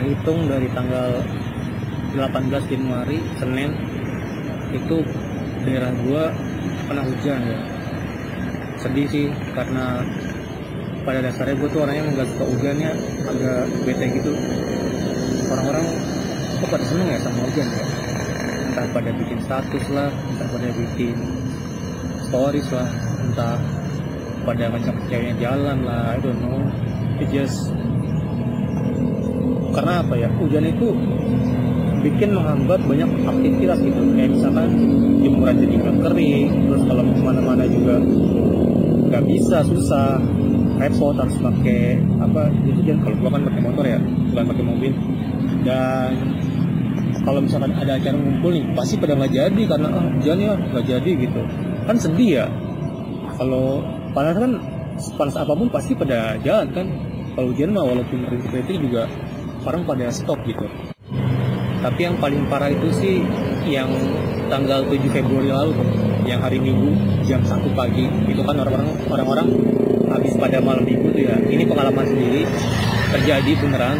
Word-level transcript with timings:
terhitung 0.00 0.48
dari 0.48 0.64
tanggal 0.72 1.20
18 2.16 2.72
Januari 2.72 3.20
Senin 3.36 3.70
itu 4.72 5.04
daerah 5.60 5.92
gua 6.08 6.32
pernah 6.88 7.04
hujan 7.04 7.40
ya. 7.44 7.60
Sedih 8.80 9.06
sih 9.12 9.28
karena 9.52 10.00
pada 11.04 11.20
dasarnya 11.20 11.52
gue 11.60 11.68
tuh 11.68 11.84
orangnya 11.84 12.16
nggak 12.16 12.28
suka 12.32 12.44
hujannya 12.48 12.90
agak 13.28 13.60
bete 13.84 14.06
gitu. 14.16 14.32
Orang-orang 15.52 15.86
kok 16.64 16.68
pada 16.72 16.84
seneng 16.88 17.08
ya 17.12 17.18
sama 17.20 17.40
hujan 17.44 17.66
ya? 17.68 17.84
Entah 18.72 18.86
pada 18.96 19.10
bikin 19.12 19.38
status 19.44 19.84
lah 19.92 20.08
entah 20.08 20.48
pada 20.48 20.68
bikin 20.72 21.16
stories 22.24 22.68
lah 22.72 22.88
entah 23.28 23.56
pada 24.48 24.64
ngajak 24.72 24.96
ceweknya 25.12 25.34
jalan 25.36 25.78
lah 25.84 26.16
I 26.16 26.18
don't 26.24 26.40
know. 26.40 26.64
It 27.20 27.28
just 27.28 27.68
karena 29.72 30.02
apa 30.02 30.14
ya? 30.18 30.28
Hujan 30.38 30.64
itu 30.66 30.94
bikin 32.00 32.32
menghambat 32.32 32.80
banyak 32.84 33.08
aktivitas 33.28 33.78
gitu. 33.84 34.00
Kayak 34.16 34.30
misalkan 34.36 34.68
jemuran 35.20 35.54
jadi 35.60 35.74
nggak 35.84 35.96
kering 36.00 36.48
terus 36.68 36.82
kalau 36.88 37.02
mau 37.04 37.14
ke 37.14 37.22
mana-mana 37.22 37.64
juga 37.68 37.96
nggak 39.10 39.24
bisa 39.26 39.56
susah 39.66 40.16
repot 40.80 41.12
harus 41.12 41.36
pakai 41.36 42.00
apa 42.24 42.48
itu 42.64 42.80
jangan 42.88 43.00
kalau 43.04 43.16
gua 43.20 43.30
kan 43.36 43.42
pakai 43.52 43.60
motor 43.60 43.84
ya 43.84 43.98
bukan 44.32 44.44
pakai 44.48 44.64
mobil. 44.64 44.92
Dan 45.60 46.12
kalau 47.20 47.40
misalkan 47.44 47.76
ada 47.76 48.00
acara 48.00 48.16
ngumpul 48.16 48.50
nih 48.56 48.64
pasti 48.72 48.96
pada 48.96 49.12
nggak 49.12 49.32
jadi 49.36 49.62
karena 49.68 49.88
ah 49.92 50.04
hujan 50.08 50.38
ya 50.40 50.52
nggak 50.56 50.84
jadi 50.88 51.10
gitu. 51.20 51.40
Kan 51.84 51.96
sedih 52.00 52.30
ya. 52.44 52.46
Kalau 53.36 53.84
panas 54.16 54.36
kan 54.40 54.52
panas 55.16 55.36
apa 55.36 55.52
pun 55.52 55.68
pasti 55.68 55.92
pada 55.92 56.40
jalan 56.40 56.68
kan. 56.72 56.86
Kalau 57.36 57.52
hujan 57.52 57.76
mah 57.76 57.84
walaupun 57.86 58.24
itu 58.26 58.72
juga 58.88 59.04
orang 59.66 59.82
pada 59.84 60.08
stop 60.12 60.40
gitu. 60.48 60.64
Tapi 61.80 62.00
yang 62.04 62.16
paling 62.20 62.44
parah 62.52 62.68
itu 62.68 62.92
sih 62.92 63.24
yang 63.64 63.88
tanggal 64.52 64.84
7 64.84 65.00
Februari 65.08 65.48
lalu 65.48 65.72
yang 66.28 66.44
hari 66.44 66.60
Minggu 66.60 66.92
jam 67.24 67.40
1 67.40 67.72
pagi. 67.72 68.04
Itu 68.28 68.44
kan 68.44 68.60
orang-orang 68.60 68.88
orang-orang 69.08 69.48
habis 70.10 70.36
pada 70.36 70.60
malam 70.60 70.84
minggu 70.84 71.08
tuh 71.14 71.22
ya. 71.24 71.36
Ini 71.40 71.64
pengalaman 71.64 72.04
sendiri 72.04 72.44
terjadi 73.16 73.52
beneran. 73.64 73.96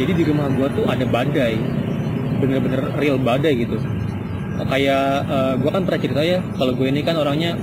Jadi 0.00 0.12
di 0.16 0.24
rumah 0.24 0.48
gua 0.56 0.72
tuh 0.72 0.88
ada 0.88 1.04
badai 1.04 1.60
bener-bener 2.40 2.96
real 2.96 3.20
badai 3.20 3.54
gitu. 3.60 3.76
Kayak 4.62 5.04
uh, 5.28 5.54
gua 5.60 5.70
kan 5.76 5.82
pernah 5.84 6.00
cerita 6.00 6.22
ya 6.24 6.38
kalau 6.56 6.72
gue 6.72 6.86
ini 6.88 7.04
kan 7.04 7.18
orangnya 7.18 7.58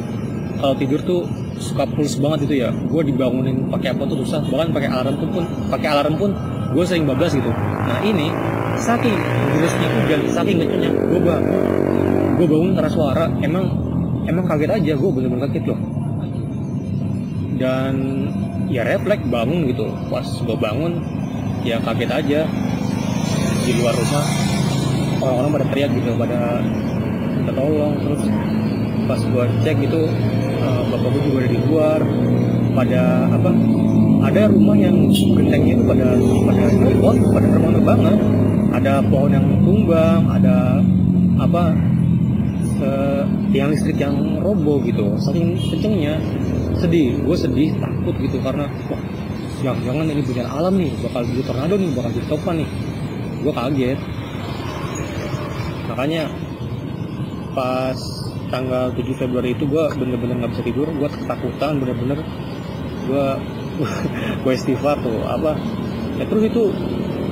kalau 0.59 0.75
tidur 0.75 1.01
tuh 1.01 1.21
suka 1.57 1.89
puls 1.89 2.21
banget 2.21 2.45
itu 2.45 2.55
ya. 2.63 2.69
Gue 2.69 3.01
dibangunin 3.01 3.71
pakai 3.73 3.97
apa 3.97 4.05
tuh 4.05 4.21
susah. 4.21 4.45
Bahkan 4.45 4.69
pakai 4.75 4.89
alarm 4.93 5.17
pun 5.17 5.43
pakai 5.73 5.87
alarm 5.89 6.15
pun 6.21 6.31
gue 6.69 6.83
sering 6.85 7.05
bablas 7.09 7.33
gitu. 7.33 7.49
Nah 7.85 7.99
ini 8.05 8.29
saking 8.79 9.17
derasnya 9.57 9.87
hujan 9.91 10.21
saking 10.31 10.57
kencengnya 10.63 10.91
gue 10.95 11.19
bangun 11.19 11.43
gue 12.39 12.47
bangun 12.47 12.71
karena 12.79 12.91
suara 12.91 13.25
emang 13.43 13.65
emang 14.23 14.45
kaget 14.47 14.71
aja 14.71 14.91
gue 14.95 15.09
bener-bener 15.11 15.43
kaget 15.49 15.63
loh. 15.69 15.79
Dan 17.59 17.93
ya 18.71 18.87
refleks 18.87 19.25
bangun 19.27 19.67
gitu 19.67 19.91
pas 20.07 20.23
gue 20.23 20.57
bangun 20.57 20.93
ya 21.67 21.81
kaget 21.83 22.11
aja. 22.11 22.41
Di 23.59 23.77
luar 23.77 23.93
rumah 23.93 24.25
orang-orang 25.21 25.51
pada 25.59 25.65
teriak 25.69 25.91
gitu 25.93 26.11
pada 26.15 26.39
minta 27.37 27.53
tolong 27.53 27.93
terus 28.01 28.21
pas 29.05 29.19
gue 29.19 29.43
cek 29.65 29.77
gitu 29.83 30.01
uh, 30.63 30.81
bapak 30.89 31.09
gue 31.13 31.21
juga 31.27 31.37
ada 31.43 31.49
di 31.49 31.59
luar 31.67 31.99
pada 32.73 33.01
apa 33.29 33.51
ada 34.19 34.41
rumah 34.51 34.75
yang 34.75 35.09
gentengnya 35.11 35.73
itu 35.79 35.83
pada 35.87 36.07
pada 36.19 36.63
pohon 36.99 37.15
pada 37.31 37.47
terbang 37.47 37.75
banget 37.83 38.17
ada 38.75 38.93
pohon 39.07 39.31
yang 39.33 39.45
tumbang 39.63 40.21
ada 40.29 40.83
apa 41.39 41.63
uh, 42.83 43.23
tiang 43.51 43.71
listrik 43.73 43.97
yang 43.99 44.39
roboh 44.43 44.79
gitu. 44.83 45.15
Saking 45.19 45.55
kencengnya 45.57 46.19
sedih. 46.79 47.19
Gue 47.23 47.35
sedih 47.35 47.75
takut 47.79 48.15
gitu 48.19 48.37
karena 48.43 48.67
wah 48.91 49.01
jangan-jangan 49.59 50.05
ini 50.07 50.21
bencana 50.23 50.49
alam 50.55 50.73
nih 50.79 50.91
bakal 51.03 51.21
jadi 51.27 51.41
tornado 51.43 51.75
nih 51.75 51.89
bakal 51.95 52.09
jadi 52.15 52.27
topan 52.27 52.55
nih. 52.63 52.69
Gue 53.43 53.53
kaget. 53.55 53.99
Makanya 55.89 56.23
pas 57.55 57.97
tanggal 58.49 58.93
7 58.93 59.05
Februari 59.17 59.53
itu 59.53 59.65
gue 59.65 59.83
bener-bener 59.97 60.41
nggak 60.41 60.51
bisa 60.57 60.63
tidur 60.65 60.89
gue 60.89 61.09
ketakutan 61.09 61.77
bener-bener 61.81 62.17
gue 63.05 63.25
gue 64.43 64.53
istighfar 64.53 64.99
tuh 65.01 65.23
apa? 65.25 65.55
Ya 66.19 66.27
terus 66.27 66.43
itu 66.51 66.63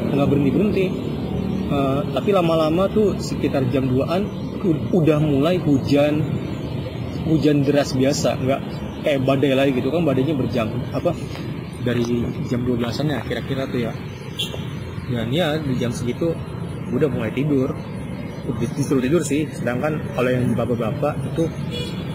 nggak 0.07 0.27
berhenti 0.31 0.51
berhenti 0.55 0.85
uh, 1.67 2.01
tapi 2.15 2.31
lama-lama 2.31 2.87
tuh 2.87 3.19
sekitar 3.19 3.67
jam 3.67 3.91
2an 3.91 4.23
udah 4.95 5.19
mulai 5.19 5.59
hujan 5.59 6.23
hujan 7.27 7.67
deras 7.67 7.91
biasa 7.91 8.39
nggak 8.39 8.61
kayak 9.03 9.19
badai 9.27 9.51
lagi 9.51 9.71
gitu 9.75 9.91
kan 9.91 10.07
badainya 10.07 10.33
berjam 10.33 10.71
apa 10.95 11.11
dari 11.87 12.03
jam 12.51 12.67
12an 12.67 13.07
ya 13.07 13.19
kira-kira 13.23 13.63
tuh 13.71 13.79
ya. 13.87 13.93
Dan 15.07 15.31
ya 15.31 15.55
di 15.55 15.79
jam 15.79 15.95
segitu 15.95 16.35
udah 16.91 17.07
mulai 17.07 17.31
tidur. 17.31 17.71
Disuruh 18.47 19.03
tidur 19.03 19.23
sih 19.23 19.47
sedangkan 19.47 19.99
kalau 20.15 20.29
yang 20.31 20.55
bapak-bapak 20.55 21.19
itu 21.31 21.51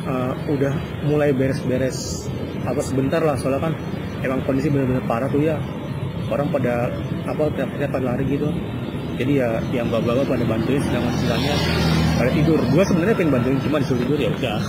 uh, 0.08 0.32
udah 0.48 0.72
mulai 1.04 1.32
beres-beres 1.32 2.28
apa 2.64 2.80
sebentar 2.80 3.20
lah 3.20 3.36
soalnya 3.36 3.68
kan 3.68 3.74
emang 4.22 4.40
kondisi 4.46 4.70
benar-benar 4.72 5.04
parah 5.04 5.28
tuh 5.28 5.42
ya. 5.42 5.58
Orang 6.32 6.48
pada 6.48 6.88
apa 7.28 7.52
teriak 7.52 7.90
pada 7.92 8.04
lari 8.14 8.24
gitu. 8.24 8.48
Jadi 9.20 9.32
ya 9.44 9.60
yang 9.76 9.92
bapak-bapak 9.92 10.38
pada 10.38 10.44
bantuin 10.48 10.80
sedangkan 10.80 11.12
sisanya 11.20 11.54
pada 12.16 12.30
tidur. 12.32 12.58
Gue 12.72 12.82
sebenarnya 12.86 13.14
pengen 13.18 13.32
bantuin 13.36 13.58
cuma 13.60 13.76
disuruh 13.82 14.00
tidur 14.00 14.18
ya 14.18 14.30
udah. 14.32 14.60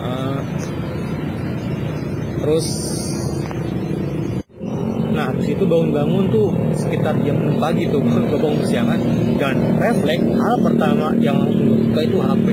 Uh, 0.00 0.40
terus 2.40 2.87
itu 5.58 5.66
bangun-bangun 5.66 6.30
tuh 6.30 6.54
sekitar 6.78 7.18
jam 7.26 7.34
6 7.34 7.58
pagi 7.58 7.90
tuh 7.90 7.98
gue 7.98 8.38
bangun 8.38 8.62
kesiangan 8.62 8.98
dan 9.42 9.58
refleks 9.82 10.22
hal 10.38 10.56
pertama 10.62 11.10
yang 11.18 11.50
gue 11.50 11.78
buka 11.90 12.00
itu 12.06 12.18
HP. 12.22 12.46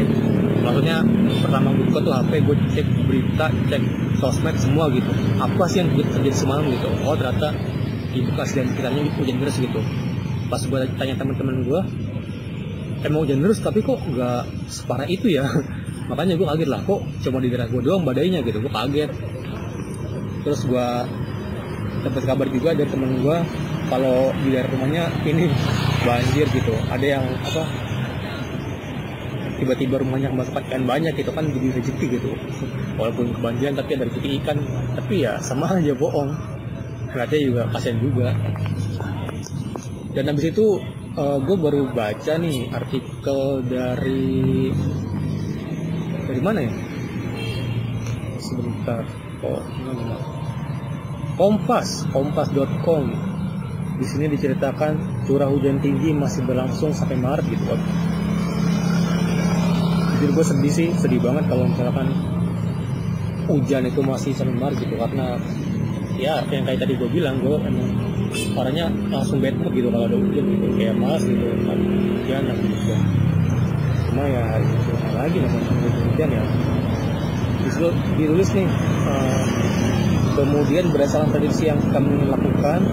Maksudnya 0.65 0.97
pertama 1.45 1.69
buka 1.69 2.01
tuh 2.01 2.13
HP, 2.17 2.31
gue 2.41 2.57
cek 2.73 2.87
berita, 3.05 3.45
cek 3.69 3.83
sosmed 4.17 4.57
semua 4.57 4.89
gitu. 4.89 5.13
Apa 5.37 5.69
sih 5.69 5.85
yang 5.85 5.93
terjadi 5.93 6.33
semalam 6.33 6.65
gitu? 6.65 6.89
Oh 7.05 7.13
ternyata 7.13 7.53
di 8.09 8.25
Bekasi 8.25 8.57
dan 8.57 8.73
sekitarnya 8.73 9.01
hujan 9.21 9.37
deras 9.37 9.57
gitu. 9.61 9.79
Pas 10.49 10.61
gue 10.65 10.79
tanya 10.97 11.13
teman-teman 11.13 11.61
gue, 11.61 11.79
emang 13.05 13.21
hujan 13.21 13.37
deras 13.37 13.61
tapi 13.61 13.85
kok 13.85 14.01
nggak 14.01 14.49
separah 14.65 15.05
itu 15.05 15.29
ya? 15.29 15.45
Makanya 16.09 16.41
gue 16.41 16.47
kaget 16.49 16.69
lah, 16.73 16.81
kok 16.81 17.05
cuma 17.21 17.37
di 17.37 17.53
daerah 17.53 17.69
gue 17.69 17.81
doang 17.85 18.01
badainya 18.01 18.41
gitu. 18.41 18.65
Gue 18.65 18.73
kaget. 18.73 19.13
Terus 20.41 20.61
gue 20.65 20.89
dapat 22.05 22.23
kabar 22.29 22.47
juga 22.53 22.77
dari 22.77 22.85
temen 22.85 23.25
gue 23.25 23.37
kalau 23.89 24.29
di 24.45 24.53
daerah 24.53 24.69
rumahnya 24.69 25.09
ini 25.25 25.49
banjir 26.05 26.45
gitu. 26.53 26.73
Ada 26.93 27.05
yang 27.17 27.25
apa 27.25 27.63
tiba-tiba 29.55 30.03
rumahnya 30.03 30.29
kemasukan 30.29 30.61
ikan 30.69 30.83
banyak 30.85 31.13
gitu 31.17 31.31
kan 31.33 31.49
jadi 31.49 31.67
rezeki 31.81 32.05
gitu. 32.21 32.31
Walaupun 33.01 33.33
kebanjiran 33.33 33.73
tapi 33.73 33.89
ada 33.97 34.05
rezeki 34.05 34.29
ikan. 34.43 34.57
Tapi 34.93 35.13
ya 35.25 35.41
sama 35.41 35.65
aja 35.73 35.93
bohong. 35.97 36.29
Ternyata 37.09 37.35
juga 37.41 37.61
kasian 37.73 37.97
juga. 37.97 38.29
Dan 40.13 40.31
habis 40.31 40.47
itu 40.53 40.79
uh, 41.17 41.37
gue 41.41 41.57
baru 41.57 41.91
baca 41.91 42.33
nih 42.37 42.69
artikel 42.71 43.65
dari 43.65 44.71
dari 46.29 46.41
mana 46.43 46.59
ya? 46.63 46.71
Sebentar. 48.39 49.03
Oh 49.43 49.59
mana 49.83 50.34
Kompas, 51.35 52.07
kompas.com. 52.15 53.11
Di 53.95 54.05
sini 54.07 54.31
diceritakan 54.31 55.23
curah 55.27 55.47
hujan 55.51 55.83
tinggi 55.83 56.11
masih 56.15 56.43
berlangsung 56.47 56.95
sampai 56.95 57.19
Maret 57.19 57.43
gitu 57.47 57.63
kan. 57.67 57.79
Jujur 60.15 60.29
gue 60.31 60.45
sedih 60.47 60.73
sih, 60.73 60.87
sedih 60.95 61.19
banget 61.19 61.47
kalau 61.51 61.67
misalkan 61.67 62.07
hujan 63.51 63.83
itu 63.87 63.99
masih 63.99 64.31
sampai 64.31 64.55
Maret 64.55 64.77
gitu 64.79 64.95
karena 64.95 65.35
ya 66.15 66.39
yang 66.47 66.63
kayak 66.63 66.79
tadi 66.79 66.95
gue 66.95 67.09
bilang 67.11 67.43
gue 67.43 67.55
emang 67.59 67.91
orangnya 68.55 68.87
langsung 69.11 69.43
bad 69.43 69.55
mood 69.59 69.75
gitu 69.75 69.91
kalau 69.91 70.07
ada 70.07 70.17
hujan 70.17 70.43
gitu 70.47 70.67
kayak 70.79 70.95
malas 70.95 71.23
gitu 71.27 71.43
kan 71.67 71.79
hujan 71.79 72.43
gitu 72.55 72.95
cuma 74.11 74.23
ya 74.31 74.41
hari 74.47 74.63
itu 74.63 74.91
lagi 75.11 75.37
namanya 75.43 75.89
hujan 76.07 76.29
ya 76.31 76.43
ditulis 78.15 78.49
nih 78.55 78.67
uh, 79.11 79.43
Kemudian 80.35 80.91
berdasarkan 80.91 81.31
prediksi 81.31 81.71
yang 81.71 81.79
kami 81.95 82.27
lakukan, 82.27 82.83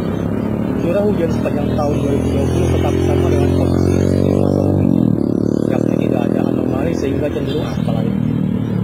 curah 0.79 1.03
hujan 1.03 1.31
sepanjang 1.35 1.69
tahun 1.75 1.97
2020 2.07 2.75
tetap 2.79 2.95
sama 3.03 3.27
dengan 3.27 3.51
kondisi 3.59 3.93
yakni 5.73 5.95
tidak 6.07 6.23
ada 6.29 6.41
anomali 6.53 6.93
sehingga 6.93 7.27
cenderung 7.33 7.65
apalagi 7.65 8.13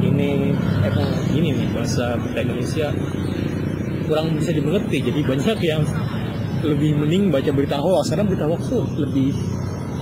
ini 0.02 0.56
emang 0.82 1.10
gini 1.30 1.48
nih 1.54 1.68
bahasa 1.70 2.16
Indonesia 2.34 2.90
kurang 4.08 4.40
bisa 4.40 4.50
dimengerti. 4.56 4.98
Jadi 5.04 5.20
banyak 5.20 5.58
yang 5.62 5.82
lebih 6.64 6.96
mending 6.98 7.30
baca 7.30 7.50
berita 7.52 7.76
hoax. 7.78 8.10
Karena 8.10 8.24
berita 8.24 8.46
hoax 8.48 8.62
tuh 8.72 8.84
lebih 8.96 9.36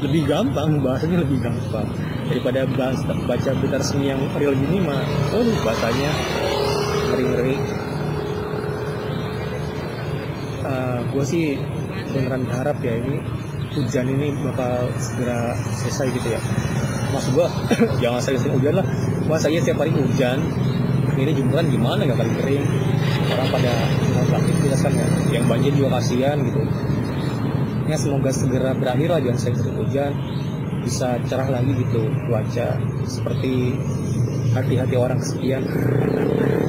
lebih 0.01 0.23
gampang 0.31 0.81
bahasanya 0.81 1.27
lebih 1.27 1.43
gampang. 1.43 1.89
Daripada 2.27 2.65
bahas, 2.73 3.01
baca 3.05 3.51
berita 3.59 3.77
resmi 3.83 4.13
yang 4.15 4.21
real 4.39 4.55
gini 4.55 4.79
mah 4.81 5.01
oh 5.35 5.45
bahasanya 5.65 6.11
ngeri 7.13 7.25
ngeri 7.25 7.57
uh, 10.77 11.01
gue 11.09 11.25
sih 11.25 11.45
beneran 12.13 12.45
berharap 12.45 12.77
ya 12.85 13.01
ini 13.01 13.21
hujan 13.77 14.07
ini 14.09 14.33
bakal 14.45 14.89
segera 15.01 15.57
selesai 15.77 16.07
gitu 16.13 16.29
ya. 16.33 16.41
Maksud 17.13 17.31
gue 17.37 17.49
jangan 18.03 18.21
sering-sering 18.21 18.55
hujan 18.61 18.75
lah. 18.81 18.87
Masa 19.29 19.49
iya 19.49 19.61
setiap 19.61 19.85
hari 19.85 19.93
hujan 19.97 20.39
ini 21.17 21.33
jemuran 21.33 21.73
gimana 21.73 22.05
nggak 22.05 22.19
kali 22.21 22.33
kering? 22.45 22.65
Orang 23.33 23.49
pada 23.53 23.73
mau 24.13 24.37
aktivitas 24.37 24.81
kan 24.85 24.93
ya. 24.93 25.09
Yang 25.41 25.45
banjir 25.49 25.73
juga 25.77 25.89
kasihan 26.01 26.37
gitu. 26.45 26.61
Ya 27.87 27.97
semoga 27.97 28.31
segera 28.35 28.75
berakhir 28.75 29.09
lah 29.13 29.21
jangan 29.25 29.39
sering-sering 29.41 29.77
hujan. 29.81 30.13
Bisa 30.87 31.19
cerah 31.27 31.49
lagi 31.51 31.73
gitu 31.83 32.07
cuaca 32.31 32.79
seperti 33.05 33.75
hati-hati 34.55 34.95
orang 34.97 35.19
kesepian. 35.21 35.63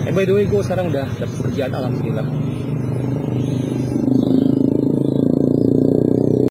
Eh 0.04 0.12
by 0.12 0.25
the 0.27 0.33
way 0.33 0.45
gue 0.50 0.62
sekarang 0.65 0.92
udah 0.92 1.06
dapet 1.21 1.38
kerjaan 1.48 1.71
alhamdulillah 1.71 2.25